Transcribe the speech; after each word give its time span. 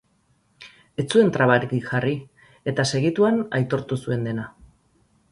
Ez 1.01 1.03
zuen 1.17 1.27
trabarik 1.35 1.75
jarri 1.89 2.13
eta 2.71 2.85
segituan 2.93 3.37
aitortu 3.59 3.99
zuen 4.07 4.25
dena. 4.29 4.47